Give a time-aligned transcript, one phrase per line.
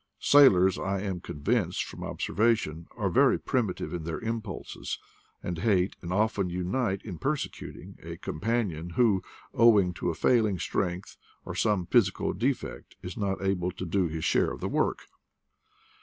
[0.19, 4.97] Sailors, I am con vinced from observation, are very primitive in their impulses,
[5.43, 9.21] and hate, and often unite in per secuting, a companion who,
[9.53, 14.57] owing to failing strength or some physical defect, is not able to do his share
[14.57, 15.03] ofthe work.